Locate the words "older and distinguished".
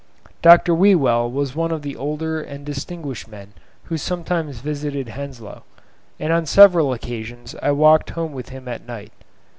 1.95-3.27